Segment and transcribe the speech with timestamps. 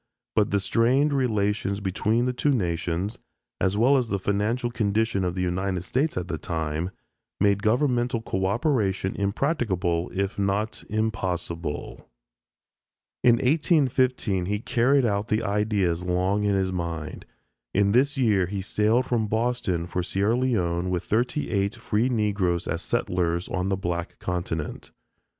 [0.35, 3.19] But the strained relations between the two nations,
[3.59, 6.89] as well as the financial condition of the United States at the time,
[7.39, 12.09] made governmental coöperation impracticable if not impossible.
[13.23, 17.27] In 1815 he carried out the ideas long in his mind.
[17.71, 22.67] In this year he sailed from Boston for Sierra Leone with thirty eight free Negroes
[22.67, 24.89] as settlers on the Black Continent.